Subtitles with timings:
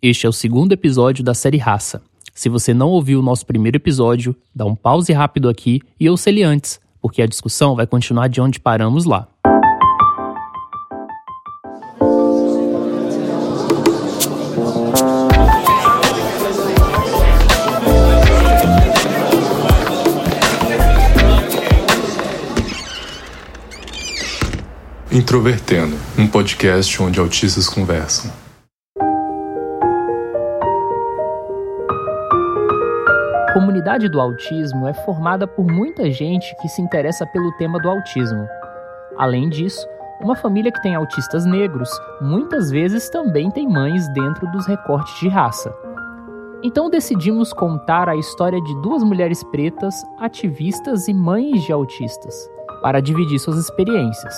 [0.00, 2.00] Este é o segundo episódio da série Raça.
[2.32, 6.30] Se você não ouviu o nosso primeiro episódio, dá um pause rápido aqui e ouça
[6.30, 9.26] ele antes, porque a discussão vai continuar de onde paramos lá.
[25.10, 28.30] Introvertendo, um podcast onde autistas conversam.
[33.88, 38.46] Comunidade do autismo é formada por muita gente que se interessa pelo tema do autismo.
[39.16, 39.88] Além disso,
[40.20, 41.88] uma família que tem autistas negros
[42.20, 45.74] muitas vezes também tem mães dentro dos recortes de raça.
[46.62, 52.50] Então decidimos contar a história de duas mulheres pretas, ativistas e mães de autistas,
[52.82, 54.34] para dividir suas experiências.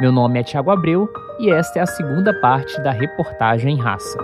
[0.00, 1.08] Meu nome é Tiago Abreu
[1.40, 4.16] e esta é a segunda parte da reportagem Raça.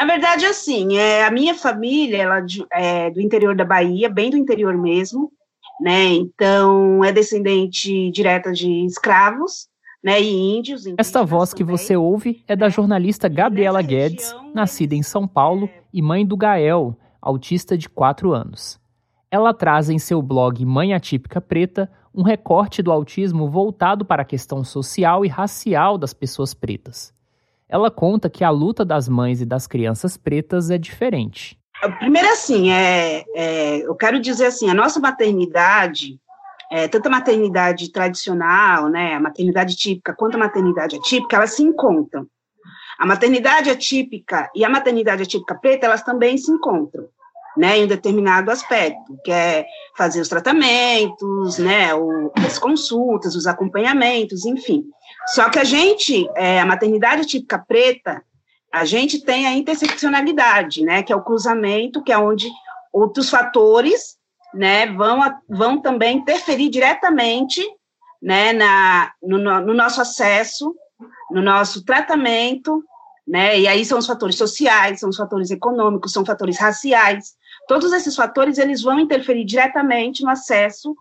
[0.00, 4.36] Na verdade, assim, é, a minha família, ela é do interior da Bahia, bem do
[4.38, 5.30] interior mesmo,
[5.78, 6.06] né?
[6.06, 9.68] Então, é descendente direta de escravos,
[10.02, 10.86] né, e índios.
[10.96, 16.00] Esta voz que você ouve é da jornalista Gabriela Guedes, nascida em São Paulo e
[16.00, 18.80] mãe do Gael, autista de 4 anos.
[19.30, 24.24] Ela traz em seu blog Mãe Atípica Preta um recorte do autismo voltado para a
[24.24, 27.12] questão social e racial das pessoas pretas.
[27.70, 31.56] Ela conta que a luta das mães e das crianças pretas é diferente.
[31.98, 36.18] Primeiro, assim, é, é eu quero dizer assim, a nossa maternidade,
[36.70, 41.62] é, tanto a maternidade tradicional, né, a maternidade típica, quanto a maternidade atípica, elas se
[41.62, 42.26] encontram.
[42.98, 47.08] A maternidade atípica e a maternidade atípica preta, elas também se encontram
[47.56, 53.46] né, em um determinado aspecto, que é fazer os tratamentos, né, o, as consultas, os
[53.46, 54.84] acompanhamentos, enfim.
[55.28, 58.22] Só que a gente, é, a maternidade típica preta,
[58.72, 62.48] a gente tem a interseccionalidade, né, que é o cruzamento, que é onde
[62.92, 64.16] outros fatores,
[64.54, 67.64] né, vão, vão também interferir diretamente,
[68.22, 70.74] né, na, no, no nosso acesso,
[71.30, 72.82] no nosso tratamento,
[73.26, 77.34] né, e aí são os fatores sociais, são os fatores econômicos, são fatores raciais,
[77.70, 80.92] Todos esses fatores eles vão interferir diretamente no acesso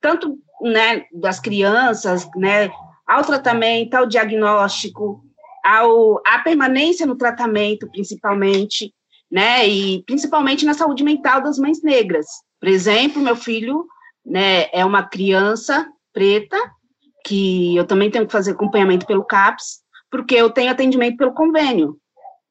[0.00, 2.70] tanto né, das crianças, né,
[3.06, 5.22] ao tratamento, ao diagnóstico,
[5.64, 8.94] ao, à permanência no tratamento, principalmente,
[9.30, 12.26] né, e principalmente na saúde mental das mães negras.
[12.60, 13.86] Por exemplo, meu filho,
[14.24, 16.56] né, é uma criança preta,
[17.24, 21.96] que eu também tenho que fazer acompanhamento pelo CAPS, porque eu tenho atendimento pelo convênio,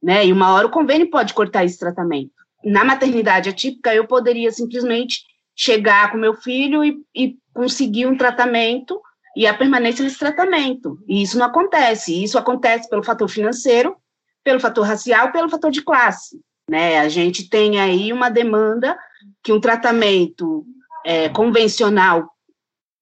[0.02, 2.32] né, e uma hora o convênio pode cortar esse tratamento.
[2.64, 5.22] Na maternidade atípica, eu poderia simplesmente
[5.56, 9.00] chegar com meu filho e, e conseguir um tratamento
[9.36, 11.00] e a permanência nesse tratamento.
[11.08, 12.24] E isso não acontece.
[12.24, 13.96] Isso acontece pelo fator financeiro,
[14.44, 16.40] pelo fator racial, pelo fator de classe.
[16.70, 17.00] Né?
[17.00, 18.98] A gente tem aí uma demanda
[19.44, 20.66] que um tratamento
[21.06, 22.30] é, convencional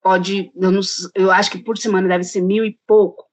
[0.01, 0.81] pode, eu, não,
[1.13, 3.23] eu acho que por semana deve ser mil e pouco,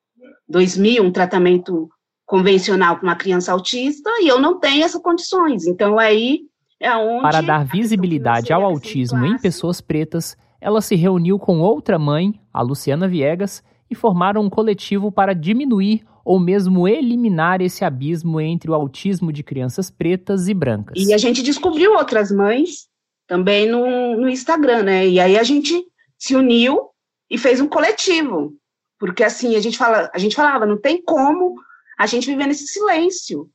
[0.46, 1.88] dois mil, um tratamento
[2.26, 5.66] convencional para uma criança autista e eu não tenho essas condições.
[5.66, 6.42] Então aí
[6.78, 11.98] é onde Para dar visibilidade ao autismo em pessoas pretas, ela se reuniu com outra
[11.98, 18.38] mãe, a Luciana Viegas, e formaram um coletivo para diminuir ou mesmo eliminar esse abismo
[18.40, 20.98] entre o autismo de crianças pretas e brancas.
[20.98, 22.86] E a gente descobriu outras mães
[23.26, 25.08] também no, no Instagram, né?
[25.08, 25.82] E aí a gente
[26.18, 26.90] se uniu
[27.30, 28.54] e fez um coletivo.
[28.98, 31.54] Porque assim, a gente, fala, a gente falava, não tem como
[31.98, 33.48] a gente viver nesse silêncio,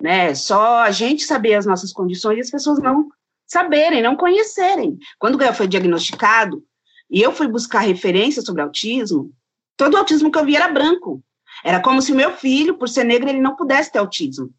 [0.00, 0.34] né?
[0.34, 3.08] Só a gente saber as nossas condições e as pessoas não
[3.50, 4.96] saberem, não conhecerem.
[5.18, 6.62] Quando o Gael foi diagnosticado
[7.10, 9.32] e eu fui buscar referências sobre autismo,
[9.76, 11.22] todo o autismo que eu vi era branco.
[11.64, 14.50] Era como se o meu filho, por ser negro, ele não pudesse ter autismo.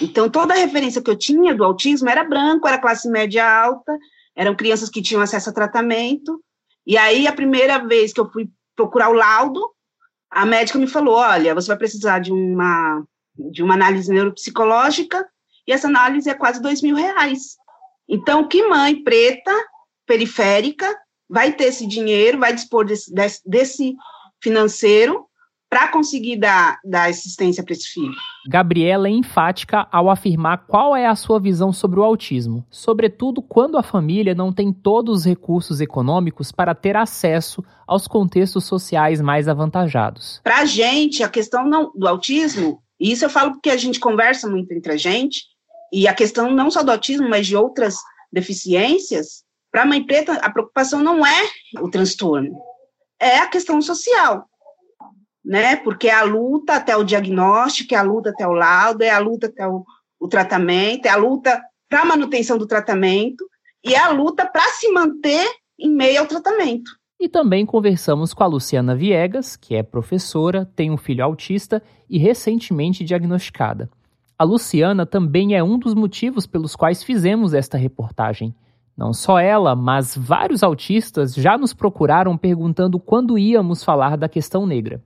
[0.00, 3.98] Então, toda a referência que eu tinha do autismo era branco, era classe média alta,
[4.34, 6.42] eram crianças que tinham acesso a tratamento.
[6.86, 9.70] E aí, a primeira vez que eu fui procurar o laudo,
[10.30, 13.02] a médica me falou, olha, você vai precisar de uma,
[13.50, 15.26] de uma análise neuropsicológica,
[15.66, 17.56] e essa análise é quase dois mil reais.
[18.08, 19.52] Então, que mãe preta,
[20.06, 20.86] periférica,
[21.28, 23.12] vai ter esse dinheiro, vai dispor desse,
[23.44, 23.94] desse,
[24.40, 25.26] financeiro
[25.68, 28.14] para conseguir dar, dar assistência para esse filho.
[28.48, 33.76] Gabriela é enfática ao afirmar qual é a sua visão sobre o autismo, sobretudo quando
[33.76, 39.48] a família não tem todos os recursos econômicos para ter acesso aos contextos sociais mais
[39.48, 40.40] avantajados.
[40.44, 43.98] Para a gente, a questão não, do autismo, e isso eu falo porque a gente
[43.98, 45.42] conversa muito entre a gente,
[45.92, 47.96] e a questão não só do autismo, mas de outras
[48.32, 51.48] deficiências, para a mãe preta, a preocupação não é
[51.80, 52.56] o transtorno,
[53.20, 54.48] é a questão social,
[55.44, 55.76] né?
[55.76, 59.18] Porque é a luta até o diagnóstico, é a luta até o laudo, é a
[59.18, 59.84] luta até o,
[60.18, 63.44] o tratamento, é a luta para a manutenção do tratamento
[63.84, 65.46] e é a luta para se manter
[65.78, 66.90] em meio ao tratamento.
[67.18, 72.18] E também conversamos com a Luciana Viegas, que é professora, tem um filho autista e
[72.18, 73.90] recentemente diagnosticada.
[74.38, 78.54] A Luciana também é um dos motivos pelos quais fizemos esta reportagem.
[78.94, 84.66] Não só ela, mas vários autistas já nos procuraram perguntando quando íamos falar da questão
[84.66, 85.02] negra.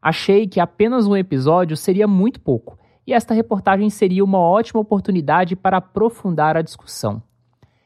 [0.00, 5.54] Achei que apenas um episódio seria muito pouco, e esta reportagem seria uma ótima oportunidade
[5.54, 7.22] para aprofundar a discussão.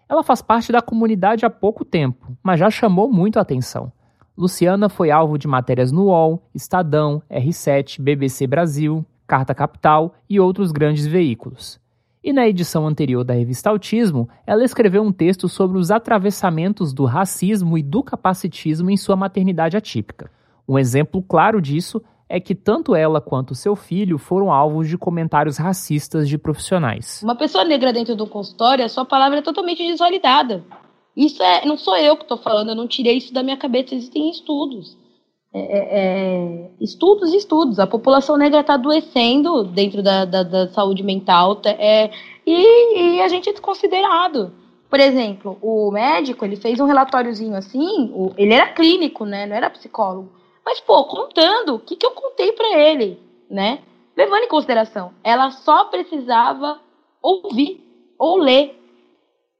[0.09, 3.93] Ela faz parte da comunidade há pouco tempo, mas já chamou muito a atenção.
[4.39, 10.73] Luciana foi alvo de matérias no UOL, Estadão, R7, BBC Brasil, Carta Capital e outros
[10.73, 11.81] grandes veículos.
[12.23, 17.05] E na edição anterior da revista Autismo, ela escreveu um texto sobre os atravessamentos do
[17.05, 20.31] racismo e do capacitismo em sua maternidade atípica.
[20.67, 25.59] Um exemplo claro disso é que tanto ela quanto seu filho foram alvos de comentários
[25.59, 27.21] racistas de profissionais.
[27.23, 30.65] Uma pessoa negra dentro do consultório, a sua palavra é totalmente desvalidada.
[31.15, 33.95] Isso é, não sou eu que estou falando, eu não tirei isso da minha cabeça,
[33.95, 34.97] existem estudos.
[35.55, 37.79] É, é, é estudos e estudos.
[37.79, 42.11] A população negra está adoecendo dentro da, da, da saúde mental tá, é,
[42.45, 44.53] e, e, a gente é desconsiderado.
[44.91, 49.57] Por exemplo, o médico ele fez um relatóriozinho assim, o, ele era clínico, né, não
[49.57, 50.29] era psicólogo
[50.65, 53.21] mas, pô, contando, o que, que eu contei para ele,
[53.51, 53.81] né?
[54.17, 56.81] Levando em consideração, ela só precisava
[57.21, 57.85] ouvir
[58.19, 58.81] ou ler,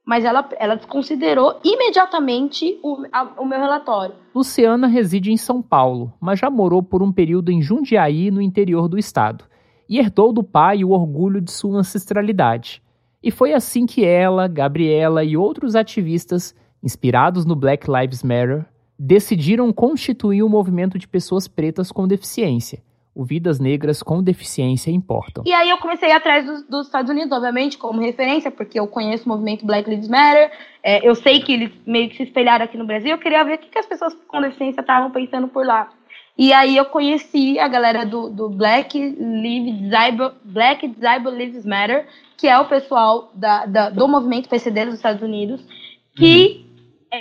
[0.05, 4.13] mas ela, ela desconsiderou imediatamente o, a, o meu relatório.
[4.33, 8.87] Luciana reside em São Paulo, mas já morou por um período em Jundiaí, no interior
[8.87, 9.45] do estado,
[9.89, 12.83] e herdou do pai o orgulho de sua ancestralidade.
[13.23, 16.53] E foi assim que ela, Gabriela e outros ativistas,
[16.83, 18.65] inspirados no Black Lives Matter,
[18.97, 22.83] decidiram constituir um movimento de pessoas pretas com deficiência.
[23.15, 25.43] O Vidas Negras com Deficiência Importam.
[25.45, 29.25] E aí eu comecei atrás dos, dos, Estados Unidos, obviamente, como referência, porque eu conheço
[29.25, 30.51] o movimento Black Lives Matter,
[30.83, 33.55] é, eu sei que eles meio que se espelharam aqui no Brasil, eu queria ver
[33.55, 35.89] o que, que as pessoas com deficiência estavam pensando por lá.
[36.37, 42.05] E aí eu conheci a galera do, do Black, Lives Disabled, Black Disabled Lives Matter,
[42.35, 45.65] que é o pessoal da, da, do movimento PCD dos Estados Unidos,
[46.17, 46.65] que uhum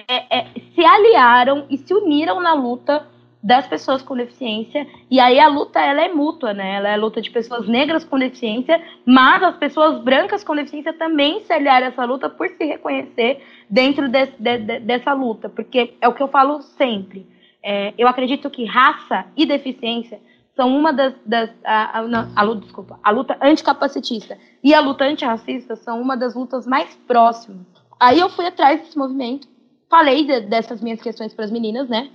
[0.09, 3.07] é, é, se aliaram e se uniram na luta
[3.45, 4.87] das pessoas com deficiência.
[5.11, 6.77] E aí a luta ela é mútua, né?
[6.77, 10.95] Ela é a luta de pessoas negras com deficiência, mas as pessoas brancas com deficiência
[10.95, 15.51] também se aliaram a essa luta por se reconhecer dentro de, de, de, dessa luta.
[15.51, 17.27] Porque é o que eu falo sempre.
[17.63, 20.19] É, eu acredito que raça e deficiência
[20.57, 25.05] são uma das, das a, a, a, a, desculpa, a luta anticapacitista e a luta
[25.05, 27.67] antirracista são uma das lutas mais próximas.
[28.01, 29.47] Aí eu fui atrás desse movimento
[29.95, 32.11] falei de, dessas minhas questões para as meninas, né?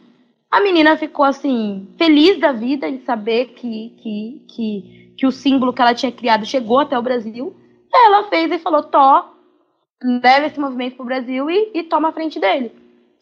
[0.51, 5.71] A menina ficou assim, feliz da vida em saber que, que, que, que o símbolo
[5.71, 7.55] que ela tinha criado chegou até o Brasil.
[7.93, 9.33] Ela fez e falou: Tó,
[10.01, 12.71] leva esse movimento para o Brasil e, e toma a frente dele.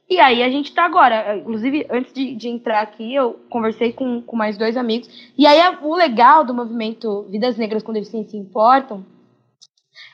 [0.09, 1.35] E aí a gente está agora.
[1.37, 5.09] Inclusive, antes de, de, entrar aqui, eu conversei com, com mais dois amigos.
[5.37, 9.05] E aí o legal do movimento Vidas Negras com Deficiência Importam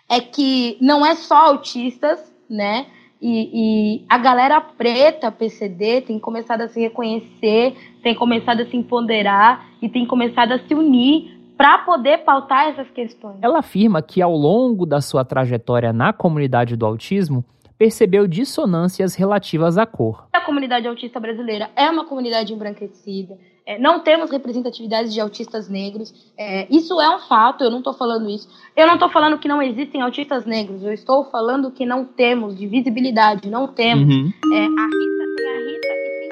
[0.09, 2.87] é que não é só autistas, né?
[3.25, 7.73] E, e, a galera preta, PCD, tem começado a se reconhecer,
[8.03, 12.89] tem começado a se empoderar e tem começado a se unir para poder pautar essas
[12.89, 13.37] questões.
[13.41, 17.45] Ela afirma que ao longo da sua trajetória na comunidade do autismo,
[17.77, 20.27] percebeu dissonâncias relativas à cor.
[20.33, 26.13] A comunidade autista brasileira é uma comunidade embranquecida, é, não temos representatividade de autistas negros.
[26.37, 28.47] É, isso é um fato, eu não estou falando isso.
[28.75, 32.57] Eu não estou falando que não existem autistas negros, eu estou falando que não temos
[32.57, 34.13] de visibilidade, não temos.
[34.13, 34.31] Uhum.
[34.53, 36.29] É, a Rita tem a Rita e tem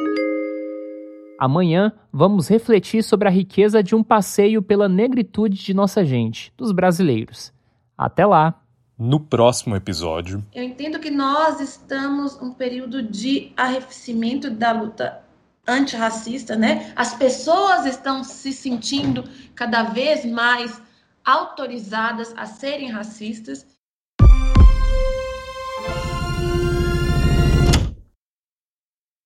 [1.40, 6.72] Amanhã vamos refletir sobre a riqueza de um passeio pela negritude de nossa gente, dos
[6.72, 7.54] brasileiros.
[7.98, 8.58] Até lá!
[9.00, 10.46] No próximo episódio.
[10.54, 15.24] Eu entendo que nós estamos um período de arrefecimento da luta
[15.68, 16.92] antirracista, né?
[16.96, 19.24] As pessoas estão se sentindo
[19.56, 20.82] cada vez mais
[21.24, 23.66] autorizadas a serem racistas